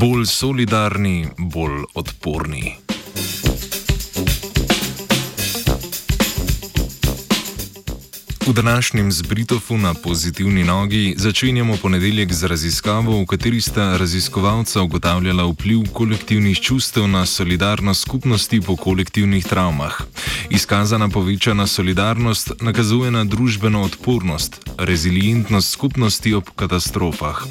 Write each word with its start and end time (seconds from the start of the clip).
Bolj 0.00 0.26
solidarni, 0.26 1.28
bolj 1.38 1.82
odporni. 1.94 2.76
V 8.46 8.52
današnjem 8.52 9.12
zbritofu 9.12 9.78
na 9.78 9.94
pozitivni 9.94 10.64
nogi 10.64 11.14
začenjamo 11.18 11.76
ponedeljek 11.82 12.32
z 12.32 12.44
raziskavo, 12.44 13.22
v 13.22 13.26
kateri 13.26 13.60
sta 13.60 13.96
raziskovalca 13.96 14.82
ugotavljala 14.82 15.44
vpliv 15.44 15.80
kolektivnih 15.92 16.60
čustev 16.60 17.08
na 17.08 17.26
solidarnost 17.26 18.00
skupnosti 18.00 18.60
po 18.60 18.76
kolektivnih 18.76 19.46
travmah. 19.46 20.00
Izkazana 20.50 21.08
povečana 21.08 21.66
solidarnost 21.66 22.52
nakazuje 22.60 23.10
na 23.10 23.24
družbeno 23.24 23.82
odpornost, 23.82 24.70
rezilientnost 24.78 25.70
skupnosti 25.70 26.34
ob 26.34 26.44
katastrofah. 26.56 27.46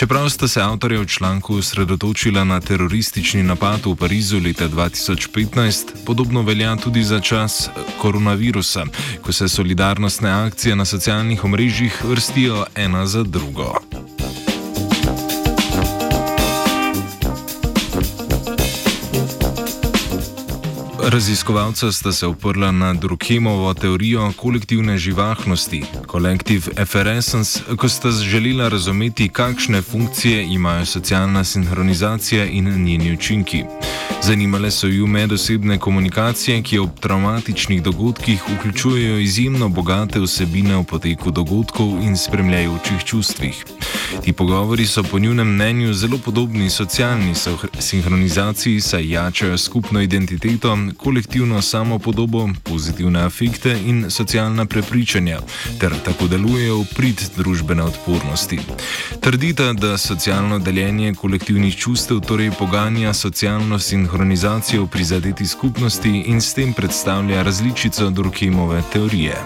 Čeprav 0.00 0.28
sta 0.30 0.48
se 0.48 0.62
avtorja 0.62 1.00
v 1.00 1.06
članku 1.06 1.54
osredotočila 1.56 2.44
na 2.44 2.60
teroristični 2.60 3.42
napad 3.42 3.84
v 3.84 3.92
Parizu 3.96 4.40
leta 4.40 4.68
2015, 4.68 6.06
podobno 6.06 6.42
velja 6.42 6.76
tudi 6.76 7.04
za 7.04 7.20
čas 7.20 7.68
koronavirusa, 8.00 8.86
ko 9.22 9.32
se 9.32 9.48
solidarnostne 9.48 10.30
akcije 10.30 10.76
na 10.76 10.84
socialnih 10.84 11.44
omrežjih 11.44 12.04
vrstijo 12.04 12.64
ena 12.74 13.06
za 13.06 13.22
drugo. 13.22 13.89
Raziskovalca 21.02 21.92
sta 21.92 22.12
se 22.12 22.26
oprla 22.26 22.70
na 22.72 22.94
Drukemovo 22.94 23.74
teorijo 23.74 24.32
kolektivne 24.36 24.98
živahnosti, 24.98 25.84
Collective 26.10 26.72
Efferescence, 26.76 27.60
ko 27.76 27.88
sta 27.88 28.10
želela 28.10 28.68
razumeti, 28.68 29.28
kakšne 29.28 29.82
funkcije 29.82 30.44
imajo 30.44 30.86
socialna 30.86 31.44
sinhronizacija 31.44 32.44
in 32.44 32.84
njeni 32.84 33.12
učinki. 33.12 33.64
Zanimale 34.22 34.70
so 34.70 34.86
ju 34.86 35.06
medosebne 35.06 35.78
komunikacije, 35.78 36.62
ki 36.62 36.78
ob 36.78 37.00
traumatičnih 37.00 37.82
dogodkih 37.82 38.42
vključujejo 38.48 39.18
izjemno 39.18 39.68
bogate 39.68 40.20
vsebine 40.20 40.76
v 40.76 40.84
poteku 40.84 41.30
dogodkov 41.30 42.02
in 42.02 42.16
spremljajočih 42.16 43.04
čustvih. 43.04 43.64
Ti 44.24 44.32
pogovori 44.32 44.86
so 44.86 45.02
po 45.02 45.18
njunem 45.18 45.54
mnenju 45.54 45.94
zelo 45.94 46.18
podobni 46.18 46.70
socialni 46.70 47.34
sinhronizaciji, 47.78 48.80
saj 48.80 49.10
jačajo 49.10 49.58
skupno 49.58 50.00
identiteto, 50.00 50.78
kolektivno 50.96 51.62
samopodobo, 51.62 52.48
pozitivne 52.62 53.22
afekte 53.22 53.78
in 53.86 54.10
socialna 54.10 54.64
prepričanja, 54.64 55.38
ter 55.80 55.94
tako 56.04 56.28
delujejo 56.28 56.78
v 56.78 56.86
prid 56.96 57.22
družbene 57.36 57.82
odpornosti. 57.82 58.58
Trdita, 59.20 59.72
da 59.72 59.98
socialno 59.98 60.58
deljenje 60.58 61.14
kolektivnih 61.14 61.76
čustev 61.76 62.20
torej 62.20 62.50
poganja 62.58 63.14
socialno 63.14 63.78
sinhronizacijo 63.78 64.09
v 64.12 64.86
prizadeti 64.86 65.46
skupnosti 65.46 66.08
in 66.26 66.40
s 66.40 66.54
tem 66.54 66.72
predstavlja 66.72 67.42
različico 67.42 68.10
Durkheimove 68.10 68.82
teorije. 68.92 69.36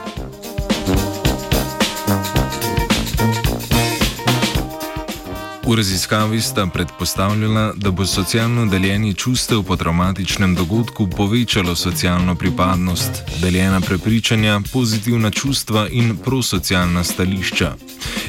V 5.66 5.74
raziskavi 5.76 6.40
sta 6.40 6.66
predpostavljala, 6.66 7.72
da 7.76 7.90
bo 7.90 8.06
socialno 8.06 8.66
deljenje 8.66 9.14
čustev 9.14 9.62
po 9.62 9.76
traumatičnem 9.76 10.54
dogodku 10.54 11.06
povečalo 11.16 11.74
socialno 11.74 12.34
pripadnost, 12.34 13.22
deljena 13.40 13.80
prepričanja, 13.80 14.60
pozitivna 14.72 15.30
čustva 15.30 15.88
in 15.90 16.16
prosocialna 16.16 17.04
stališča. 17.04 17.74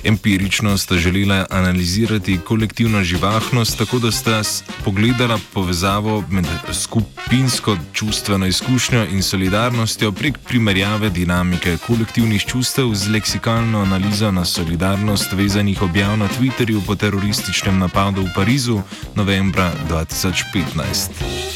Empirično 0.06 0.78
sta 0.78 0.98
želela 0.98 1.46
analizirati 1.50 2.40
kolektivno 2.46 3.04
živahnost, 3.04 3.78
tako 3.78 4.00
da 4.00 4.12
sta 4.12 4.42
pogledala 4.84 5.40
povezavo 5.54 6.24
med 6.30 6.46
skupinsko 6.74 7.78
čustveno 7.94 8.46
izkušnjo 8.46 9.06
in 9.12 9.24
solidarnostjo 9.24 10.12
prek 10.12 10.38
primerjave 10.38 11.10
dinamike 11.10 11.78
kolektivnih 11.88 12.46
čustev 12.46 12.94
z 12.94 13.10
leksikalno 13.10 13.82
analizo 13.82 14.32
na 14.32 14.46
solidarnost 14.46 15.32
vezanih 15.32 15.82
objav 15.82 16.18
na 16.18 16.28
Twitterju 16.28 16.82
po 16.88 16.96
terorističnem 16.96 17.80
napadu 17.80 18.22
v 18.22 18.34
Parizu 18.36 18.82
novembra 19.16 19.72
2015. 19.90 21.55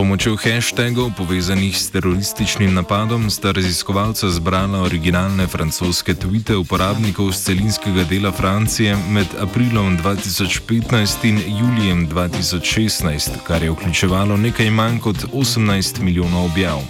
pomočjo 0.00 0.32
hashtagov 0.36 1.12
povezanih 1.12 1.76
s 1.76 1.90
terorističnim 1.92 2.74
napadom 2.74 3.30
sta 3.30 3.52
raziskovalca 3.52 4.30
zbrala 4.30 4.80
originalne 4.80 5.46
francoske 5.46 6.14
tvite 6.14 6.56
uporabnikov 6.56 7.32
z 7.32 7.44
celinskega 7.44 8.04
dela 8.08 8.32
Francije 8.32 8.96
med 8.96 9.26
aprilom 9.40 9.98
2015 9.98 11.28
in 11.28 11.36
julijem 11.58 12.08
2016, 12.08 13.44
kar 13.46 13.62
je 13.62 13.70
vključevalo 13.70 14.36
nekaj 14.36 14.70
manj 14.70 14.98
kot 14.98 15.16
18 15.32 16.00
milijonov 16.00 16.44
objav. 16.44 16.80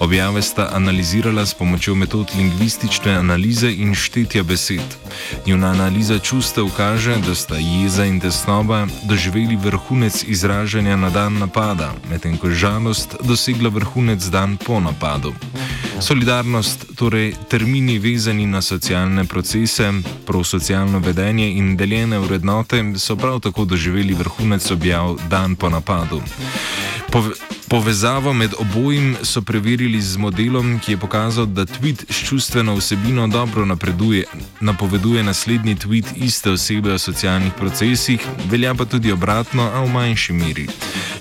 Objave 0.00 0.42
sta 0.42 0.68
analizirala 0.72 1.46
s 1.46 1.54
pomočjo 1.54 1.94
metod 1.94 2.30
lingvistične 2.36 3.12
analize 3.12 3.72
in 3.72 3.94
štetja 3.94 4.42
besed. 4.42 4.96
Njuna 5.46 5.70
analiza 5.70 6.18
čustev 6.18 6.68
kaže, 6.76 7.16
da 7.26 7.34
sta 7.34 7.56
jeza 7.56 8.04
in 8.04 8.20
tesnoba 8.20 8.86
doživeli 9.04 9.56
vrhunec 9.56 10.24
izražanja 10.26 10.96
na 10.96 11.10
dan 11.10 11.38
napada, 11.38 11.92
medtem 12.10 12.38
ko 12.42 12.48
je 12.50 12.58
žalost 12.58 13.14
dosegla 13.22 13.70
vrhunec 13.70 14.24
dan 14.26 14.56
po 14.58 14.80
napadu. 14.80 15.30
Solidarnost, 16.00 16.98
torej 16.98 17.34
termini 17.48 17.98
vezani 18.02 18.46
na 18.46 18.62
socialne 18.62 19.24
procese, 19.24 19.92
prosocialno 20.26 20.98
vedenje 20.98 21.46
in 21.54 21.76
deljene 21.76 22.18
vrednote, 22.18 22.82
so 22.98 23.16
prav 23.16 23.40
tako 23.40 23.64
doživeli 23.64 24.14
vrhunec 24.14 24.70
objav 24.70 25.18
dan 25.30 25.54
po 25.54 25.70
napadu. 25.70 26.22
Pove 27.12 27.30
Povezavo 27.72 28.32
med 28.32 28.52
obojim 28.58 29.16
so 29.22 29.40
preverili 29.42 30.00
z 30.00 30.16
modelom, 30.16 30.76
ki 30.78 30.92
je 30.92 30.98
pokazal, 30.98 31.46
da 31.46 31.64
tweet 31.64 32.04
s 32.08 32.28
čustveno 32.28 32.74
vsebino 32.76 33.26
dobro 33.28 33.64
napreduje, 33.64 34.24
napoveduje 34.60 35.22
naslednji 35.22 35.76
tweet 35.76 36.04
iste 36.16 36.50
osebe 36.50 36.92
o 36.92 36.98
socialnih 36.98 37.52
procesih, 37.58 38.20
velja 38.50 38.74
pa 38.74 38.84
tudi 38.84 39.12
obratno, 39.12 39.62
a 39.62 39.84
v 39.84 39.88
manjši 39.88 40.32
meri. 40.32 40.68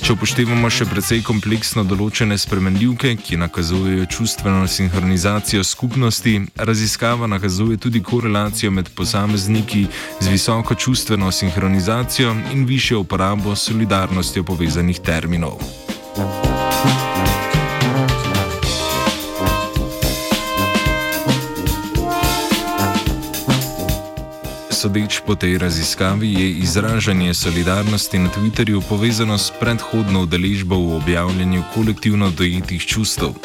Če 0.02 0.16
upoštevamo 0.16 0.70
še 0.74 0.88
precej 0.90 1.20
kompleksno 1.22 1.84
določene 1.86 2.34
spremenljivke, 2.42 3.12
ki 3.22 3.38
nakazujejo 3.38 4.08
čustveno 4.10 4.66
sinhronizacijo 4.66 5.62
skupnosti, 5.62 6.34
raziskava 6.58 7.30
nakazuje 7.30 7.78
tudi 7.78 8.02
korelacijo 8.02 8.74
med 8.74 8.90
posamezniki 8.98 9.86
z 10.20 10.34
visoko 10.34 10.76
čustveno 10.76 11.30
sinhronizacijo 11.32 12.34
in 12.56 12.66
višjo 12.66 13.04
uporabo 13.06 13.54
solidarnostjo 13.56 14.44
povezanih 14.44 15.06
terminov. 15.06 15.62
Sodeč 24.82 25.22
po 25.22 25.38
tej 25.38 25.62
raziskavi, 25.62 26.34
je 26.34 26.48
izražanje 26.66 27.34
solidarnosti 27.34 28.18
na 28.20 28.30
Twitterju 28.34 28.82
povezano 28.90 29.38
s 29.38 29.54
predhodno 29.60 30.26
udeležbo 30.26 30.76
v 30.76 30.96
objavljanju 30.96 31.64
kolektivno 31.74 32.32
dojetih 32.34 32.82
čustev. 32.82 33.38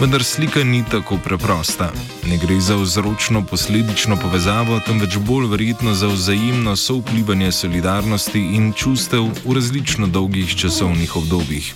Vendar 0.00 0.24
slika 0.24 0.64
ni 0.64 0.84
tako 0.90 1.18
preprosta. 1.24 1.92
Ne 2.24 2.38
gre 2.40 2.60
za 2.60 2.76
vzročno 2.76 3.44
posledično 3.44 4.16
povezavo, 4.16 4.80
temveč 4.80 5.16
bolj 5.16 5.46
verjetno 5.52 5.94
za 5.94 6.08
vzajemno 6.08 6.76
soplivanje 6.76 7.52
solidarnosti 7.52 8.40
in 8.40 8.72
čustev 8.72 9.28
v 9.44 9.54
različno 9.54 10.06
dolgih 10.06 10.56
časovnih 10.56 11.16
obdobjih. 11.16 11.74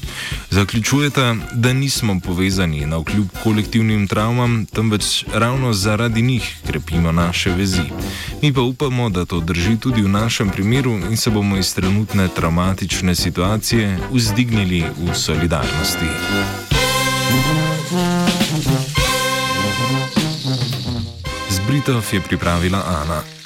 Zaključujete, 0.50 1.34
da 1.54 1.72
nismo 1.72 2.20
povezani 2.24 2.86
na 2.86 2.96
vkljub 2.96 3.28
kolektivnim 3.44 4.08
travmam, 4.08 4.66
temveč 4.66 5.24
ravno 5.34 5.72
zaradi 5.72 6.22
njih 6.22 6.56
krepimo 6.66 7.12
naše 7.12 7.50
vezi. 7.50 7.86
Mi 8.42 8.52
pa 8.52 8.60
upamo, 8.60 9.08
da 9.08 9.24
to 9.24 9.40
drži 9.40 9.76
tudi 9.76 10.02
v 10.02 10.08
našem 10.08 10.50
primeru 10.50 10.90
in 10.92 11.16
se 11.16 11.30
bomo 11.30 11.56
iz 11.56 11.74
trenutne 11.74 12.28
traumatične 12.28 13.14
situacije 13.14 13.98
vzdignili 14.12 14.84
v 14.98 15.14
solidarnosti. 15.14 16.06
Zbritov 21.50 22.02
je 22.12 22.20
pripravila 22.20 22.82
Ana. 22.86 23.41